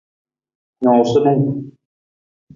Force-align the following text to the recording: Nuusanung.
Nuusanung. 0.83 1.53